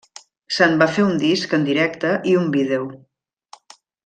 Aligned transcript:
Se'n 0.55 0.71
va 0.83 0.87
fer 0.95 1.05
un 1.09 1.19
disc 1.25 1.53
en 1.59 1.67
directe 1.69 2.15
i 2.33 2.37
un 2.43 2.49
vídeo. 2.59 2.89